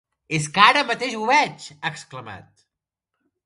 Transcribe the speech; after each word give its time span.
És 0.37 0.47
que 0.55 0.63
ara 0.67 0.83
mateix 0.91 1.13
ho 1.19 1.29
veig!, 1.33 1.69
ha 1.77 1.95
exclamat. 1.97 2.69